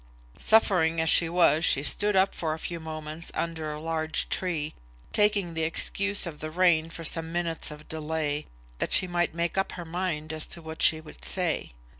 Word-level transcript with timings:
Suffering 0.39 0.99
as 0.99 1.11
she 1.11 1.29
was 1.29 1.63
she 1.63 1.83
stood 1.83 2.15
up 2.15 2.33
for 2.33 2.55
a 2.55 2.57
few 2.57 2.79
moments 2.79 3.31
under 3.35 3.71
a 3.71 3.79
large 3.79 4.29
tree, 4.29 4.73
taking 5.13 5.53
the 5.53 5.61
excuse 5.61 6.25
of 6.25 6.39
the 6.39 6.49
rain 6.49 6.89
for 6.89 7.03
some 7.03 7.31
minutes 7.31 7.69
of 7.69 7.87
delay, 7.87 8.47
that 8.79 8.93
she 8.93 9.05
might 9.05 9.35
make 9.35 9.59
up 9.59 9.73
her 9.73 9.85
mind 9.85 10.33
as 10.33 10.47
to 10.47 10.59
what 10.59 10.81
she 10.81 10.99
would 10.99 11.23
say. 11.23 11.73